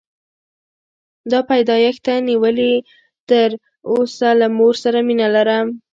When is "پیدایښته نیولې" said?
1.49-2.73